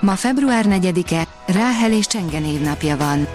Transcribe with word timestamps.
Ma 0.00 0.16
február 0.16 0.64
4-e, 0.68 1.26
Ráhel 1.46 1.92
és 1.92 2.06
Csenge 2.06 2.38
névnapja 2.38 2.96
van. 2.96 3.26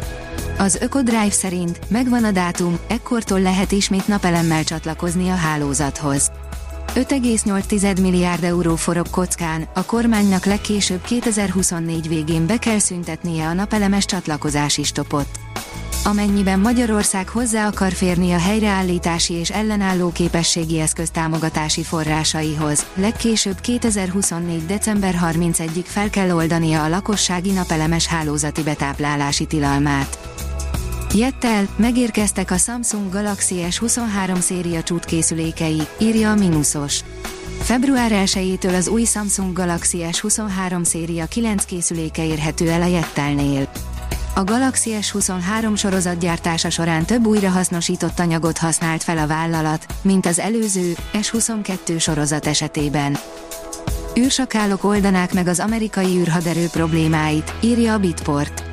Az 0.58 0.76
Ökodrive 0.81 1.31
szerint 1.31 1.80
megvan 1.88 2.23
a 2.23 2.31
dátum, 2.31 2.80
ekkortól 2.88 3.41
lehet 3.41 3.72
ismét 3.72 4.08
napelemmel 4.08 4.63
csatlakozni 4.63 5.30
a 5.30 5.35
hálózathoz. 5.35 6.32
5,8 6.95 8.02
milliárd 8.02 8.44
euró 8.44 8.76
forog 8.76 9.09
kockán, 9.09 9.68
a 9.73 9.85
kormánynak 9.85 10.45
legkésőbb 10.45 11.02
2024 11.02 12.08
végén 12.08 12.45
be 12.45 12.58
kell 12.58 12.80
szüntetnie 12.80 13.48
a 13.48 13.54
napelemes 13.54 14.05
csatlakozási 14.05 14.84
stopot. 14.84 15.51
Amennyiben 16.04 16.60
Magyarország 16.60 17.30
hozzá 17.30 17.68
akar 17.68 17.91
férni 17.91 18.32
a 18.32 18.40
helyreállítási 18.40 19.34
és 19.34 19.50
ellenálló 19.50 20.12
képességi 20.12 20.80
eszköz 20.80 21.10
támogatási 21.10 21.84
forrásaihoz, 21.84 22.86
legkésőbb 22.96 23.60
2024. 23.60 24.66
december 24.66 25.16
31-ig 25.24 25.84
fel 25.84 26.10
kell 26.10 26.32
oldania 26.32 26.84
a 26.84 26.88
lakossági 26.88 27.52
napelemes 27.52 28.08
hálózati 28.08 28.64
betáplálási 28.64 29.46
tilalmát. 29.46 30.20
Jettel 31.13 31.68
megérkeztek 31.76 32.52
a 32.52 32.58
Samsung 32.58 33.12
Galaxy 33.12 33.55
S23 33.70 34.40
széria 34.40 34.84
csútkészülékei, 34.84 35.82
írja 35.99 36.32
a 36.32 36.36
Minusos. 36.36 36.99
Február 37.60 38.12
1-től 38.13 38.77
az 38.77 38.88
új 38.88 39.04
Samsung 39.04 39.54
Galaxy 39.54 40.05
S23 40.12 40.84
széria 40.84 41.26
9 41.26 41.65
készüléke 41.65 42.26
érhető 42.26 42.70
el 42.70 42.82
a 42.82 42.86
Jettelnél. 42.86 43.70
A 44.35 44.43
Galaxy 44.43 44.91
S23 45.01 45.77
sorozatgyártása 45.77 46.70
során 46.70 47.05
több 47.05 47.26
újrahasznosított 47.26 48.20
anyagot 48.20 48.57
használt 48.57 49.04
fel 49.04 49.18
a 49.18 49.27
vállalat, 49.27 49.85
mint 50.01 50.26
az 50.26 50.40
előző, 50.40 50.93
S22 51.13 51.99
sorozat 51.99 52.48
esetében. 52.48 53.18
űrsakálok 54.20 54.84
oldanák 54.84 55.34
meg 55.34 55.48
az 55.48 55.59
amerikai 55.59 56.18
űrhaderő 56.18 56.68
problémáit, 56.71 57.54
írja 57.62 57.93
a 57.93 57.98
Bitport. 57.98 58.63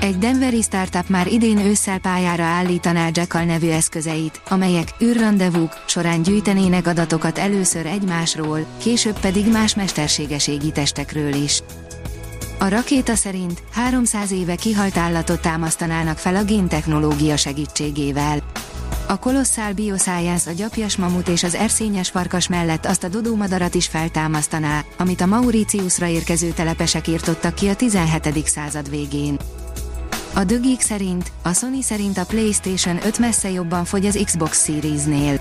Egy 0.00 0.18
Denveri 0.18 0.62
startup 0.62 1.08
már 1.08 1.26
idén 1.26 1.58
ősszel 1.58 1.98
pályára 1.98 2.42
állítaná 2.42 3.08
Jackal 3.12 3.44
nevű 3.44 3.68
eszközeit, 3.68 4.40
amelyek 4.48 4.88
űrrandevúk 5.02 5.84
során 5.86 6.22
gyűjtenének 6.22 6.86
adatokat 6.86 7.38
először 7.38 7.86
egymásról, 7.86 8.66
később 8.78 9.20
pedig 9.20 9.50
más 9.50 9.74
mesterséges 9.74 10.48
égitestekről 10.48 11.34
is. 11.34 11.62
A 12.58 12.68
rakéta 12.68 13.14
szerint 13.14 13.62
300 13.72 14.32
éve 14.32 14.54
kihalt 14.54 14.96
állatot 14.96 15.40
támasztanának 15.40 16.18
fel 16.18 16.36
a 16.36 16.44
géntechnológia 16.44 17.36
segítségével. 17.36 18.42
A 19.06 19.18
kolosszál 19.18 19.72
Bioscience 19.72 20.50
a 20.50 20.54
gyapjas 20.54 20.96
mamut 20.96 21.28
és 21.28 21.42
az 21.42 21.54
erszényes 21.54 22.10
farkas 22.10 22.48
mellett 22.48 22.86
azt 22.86 23.04
a 23.04 23.08
dodómadarat 23.08 23.74
is 23.74 23.86
feltámasztaná, 23.86 24.84
amit 24.98 25.20
a 25.20 25.26
Mauritiusra 25.26 26.06
érkező 26.06 26.48
telepesek 26.48 27.08
írtottak 27.08 27.54
ki 27.54 27.68
a 27.68 27.76
17. 27.76 28.46
század 28.46 28.90
végén. 28.90 29.38
A 30.34 30.44
dögik 30.44 30.80
szerint, 30.80 31.32
a 31.42 31.52
Sony 31.52 31.82
szerint 31.82 32.18
a 32.18 32.24
PlayStation 32.24 32.98
5 33.04 33.18
messze 33.18 33.50
jobban 33.50 33.84
fogy 33.84 34.06
az 34.06 34.20
Xbox 34.24 34.64
Series-nél. 34.64 35.40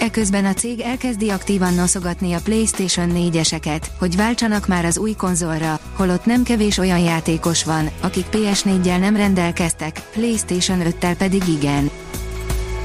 Eközben 0.00 0.44
a 0.44 0.52
cég 0.52 0.80
elkezdi 0.80 1.30
aktívan 1.30 1.74
noszogatni 1.74 2.32
a 2.32 2.40
PlayStation 2.44 3.12
4-eseket, 3.14 3.86
hogy 3.98 4.16
váltsanak 4.16 4.66
már 4.66 4.84
az 4.84 4.98
új 4.98 5.12
konzolra, 5.12 5.80
holott 5.96 6.24
nem 6.24 6.42
kevés 6.42 6.78
olyan 6.78 6.98
játékos 6.98 7.64
van, 7.64 7.90
akik 8.00 8.26
PS4-jel 8.30 8.98
nem 8.98 9.16
rendelkeztek, 9.16 10.02
PlayStation 10.12 10.80
5-tel 10.82 11.14
pedig 11.18 11.48
igen. 11.48 11.90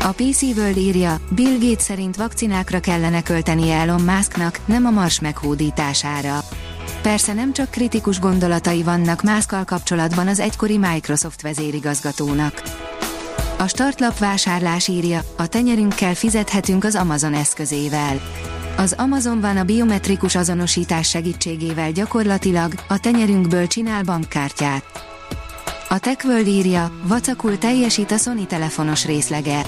A 0.01 0.11
PC 0.11 0.41
World 0.41 0.77
írja, 0.77 1.19
Bill 1.29 1.57
Gates 1.59 1.83
szerint 1.83 2.15
vakcinákra 2.15 2.79
kellene 2.79 3.23
költenie 3.23 3.75
Elon 3.75 4.01
Musknak, 4.01 4.59
nem 4.65 4.85
a 4.85 4.89
mars 4.89 5.19
meghódítására. 5.19 6.39
Persze 7.01 7.33
nem 7.33 7.53
csak 7.53 7.71
kritikus 7.71 8.19
gondolatai 8.19 8.83
vannak 8.83 9.21
Muskkal 9.21 9.63
kapcsolatban 9.63 10.27
az 10.27 10.39
egykori 10.39 10.77
Microsoft 10.77 11.41
vezérigazgatónak. 11.41 12.61
A 13.63 13.67
startlap 13.67 14.17
vásárlás 14.17 14.87
írja, 14.87 15.21
a 15.37 15.47
tenyerünkkel 15.47 16.13
fizethetünk 16.13 16.83
az 16.83 16.95
Amazon 16.95 17.33
eszközével. 17.33 18.21
Az 18.77 18.93
Amazonban 18.97 19.57
a 19.57 19.63
biometrikus 19.63 20.35
azonosítás 20.35 21.09
segítségével 21.09 21.91
gyakorlatilag 21.91 22.73
a 22.87 22.99
tenyerünkből 22.99 23.67
csinál 23.67 24.03
bankkártyát. 24.03 24.83
A 25.89 25.99
TechWorld 25.99 26.47
írja, 26.47 26.91
vacakul 27.03 27.57
teljesít 27.57 28.11
a 28.11 28.17
Sony 28.17 28.47
telefonos 28.47 29.05
részlege. 29.05 29.61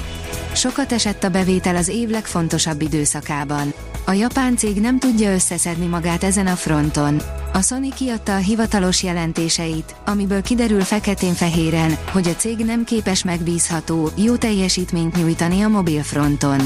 Sokat 0.55 0.91
esett 0.91 1.23
a 1.23 1.29
bevétel 1.29 1.75
az 1.75 1.87
év 1.87 2.09
legfontosabb 2.09 2.81
időszakában. 2.81 3.73
A 4.05 4.11
japán 4.11 4.57
cég 4.57 4.81
nem 4.81 4.99
tudja 4.99 5.33
összeszedni 5.33 5.85
magát 5.85 6.23
ezen 6.23 6.47
a 6.47 6.55
fronton. 6.55 7.21
A 7.53 7.61
Sony 7.61 7.93
kiadta 7.95 8.35
a 8.35 8.37
hivatalos 8.37 9.03
jelentéseit, 9.03 9.95
amiből 10.05 10.41
kiderül 10.41 10.81
feketén-fehéren, 10.81 11.97
hogy 12.11 12.27
a 12.27 12.35
cég 12.35 12.57
nem 12.57 12.83
képes 12.83 13.23
megbízható, 13.23 14.09
jó 14.15 14.35
teljesítményt 14.35 15.15
nyújtani 15.15 15.61
a 15.61 15.67
mobil 15.67 16.03
fronton. 16.03 16.59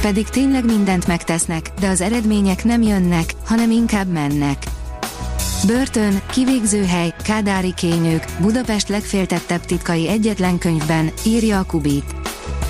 Pedig 0.00 0.28
tényleg 0.28 0.64
mindent 0.64 1.06
megtesznek, 1.06 1.70
de 1.80 1.88
az 1.88 2.00
eredmények 2.00 2.64
nem 2.64 2.82
jönnek, 2.82 3.30
hanem 3.44 3.70
inkább 3.70 4.08
mennek. 4.08 4.62
Börtön, 5.66 6.20
kivégzőhely, 6.30 7.14
kádári 7.22 7.74
kényők, 7.74 8.24
Budapest 8.40 8.88
legféltettebb 8.88 9.64
titkai 9.64 10.08
egyetlen 10.08 10.58
könyvben, 10.58 11.10
írja 11.26 11.58
a 11.58 11.64
Kubit. 11.64 12.19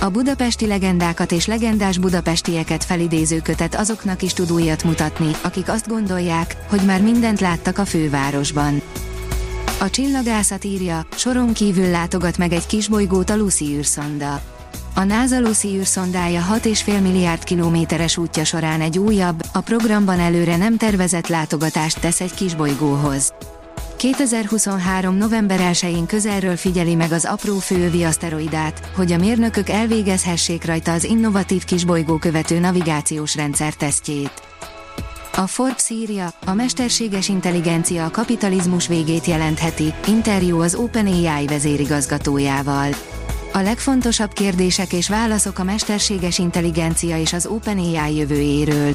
A 0.02 0.08
budapesti 0.08 0.66
legendákat 0.66 1.32
és 1.32 1.46
legendás 1.46 1.98
budapestieket 1.98 2.84
felidéző 2.84 3.40
kötet 3.40 3.74
azoknak 3.74 4.22
is 4.22 4.32
tud 4.32 4.52
újat 4.52 4.84
mutatni, 4.84 5.30
akik 5.42 5.68
azt 5.68 5.88
gondolják, 5.88 6.56
hogy 6.68 6.80
már 6.84 7.02
mindent 7.02 7.40
láttak 7.40 7.78
a 7.78 7.84
fővárosban. 7.84 8.82
A 9.80 9.90
csillagászat 9.90 10.64
írja, 10.64 11.06
soron 11.16 11.52
kívül 11.52 11.90
látogat 11.90 12.38
meg 12.38 12.52
egy 12.52 12.66
kisbolygót 12.66 13.30
a 13.30 13.36
Lucy 13.36 13.76
űrszonda. 13.76 14.40
A 14.94 15.04
NASA 15.04 15.40
Lucy 15.40 15.68
űrszondája 15.68 16.46
6,5 16.52 17.02
milliárd 17.02 17.44
kilométeres 17.44 18.16
útja 18.16 18.44
során 18.44 18.80
egy 18.80 18.98
újabb, 18.98 19.42
a 19.52 19.60
programban 19.60 20.20
előre 20.20 20.56
nem 20.56 20.76
tervezett 20.76 21.26
látogatást 21.26 22.00
tesz 22.00 22.20
egy 22.20 22.34
kisbolygóhoz. 22.34 23.32
2023. 24.00 25.16
november 25.16 25.58
1-én 25.62 26.06
közelről 26.06 26.56
figyeli 26.56 26.94
meg 26.94 27.12
az 27.12 27.24
apró 27.24 27.58
főövi 27.58 28.02
aszteroidát, 28.04 28.90
hogy 28.94 29.12
a 29.12 29.16
mérnökök 29.16 29.68
elvégezhessék 29.68 30.64
rajta 30.64 30.92
az 30.92 31.04
innovatív 31.04 31.64
kisbolygó 31.64 32.16
követő 32.16 32.58
navigációs 32.58 33.34
rendszer 33.36 33.74
tesztjét. 33.74 34.42
A 35.36 35.46
Forbes 35.46 35.90
írja, 35.90 36.32
a 36.46 36.54
mesterséges 36.54 37.28
intelligencia 37.28 38.04
a 38.04 38.10
kapitalizmus 38.10 38.86
végét 38.86 39.24
jelentheti, 39.24 39.94
interjú 40.06 40.60
az 40.60 40.74
OpenAI 40.74 41.46
vezérigazgatójával. 41.46 42.88
A 43.52 43.58
legfontosabb 43.58 44.32
kérdések 44.32 44.92
és 44.92 45.08
válaszok 45.08 45.58
a 45.58 45.64
mesterséges 45.64 46.38
intelligencia 46.38 47.18
és 47.18 47.32
az 47.32 47.46
OpenAI 47.46 48.16
jövőjéről. 48.16 48.94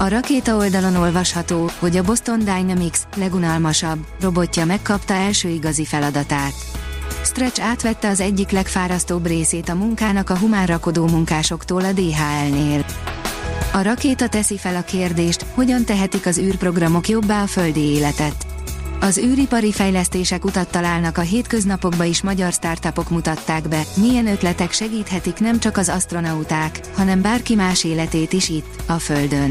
A 0.00 0.08
rakéta 0.08 0.56
oldalon 0.56 0.96
olvasható, 0.96 1.70
hogy 1.78 1.96
a 1.96 2.02
Boston 2.02 2.38
Dynamics 2.38 2.98
legunalmasabb 3.16 3.98
robotja 4.20 4.64
megkapta 4.64 5.14
első 5.14 5.48
igazi 5.48 5.84
feladatát. 5.84 6.52
Stretch 7.24 7.62
átvette 7.64 8.08
az 8.08 8.20
egyik 8.20 8.50
legfárasztóbb 8.50 9.26
részét 9.26 9.68
a 9.68 9.74
munkának 9.74 10.30
a 10.30 10.38
humán 10.38 10.66
rakodó 10.66 11.06
munkásoktól 11.06 11.84
a 11.84 11.92
DHL-nél. 11.92 12.84
A 13.72 13.82
rakéta 13.82 14.28
teszi 14.28 14.58
fel 14.58 14.76
a 14.76 14.82
kérdést, 14.82 15.46
hogyan 15.54 15.84
tehetik 15.84 16.26
az 16.26 16.38
űrprogramok 16.38 17.08
jobbá 17.08 17.42
a 17.42 17.46
földi 17.46 17.80
életet. 17.80 18.46
Az 19.00 19.18
űripari 19.18 19.72
fejlesztések 19.72 20.44
utat 20.44 20.70
találnak 20.70 21.18
a 21.18 21.20
hétköznapokba 21.20 22.04
is 22.04 22.22
magyar 22.22 22.52
startupok 22.52 23.10
mutatták 23.10 23.68
be, 23.68 23.82
milyen 23.96 24.26
ötletek 24.26 24.72
segíthetik 24.72 25.38
nem 25.38 25.58
csak 25.58 25.76
az 25.76 25.88
astronauták, 25.88 26.80
hanem 26.96 27.22
bárki 27.22 27.54
más 27.54 27.84
életét 27.84 28.32
is 28.32 28.48
itt, 28.48 28.82
a 28.86 28.98
Földön. 28.98 29.50